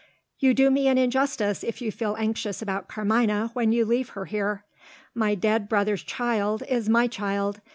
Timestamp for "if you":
1.63-1.91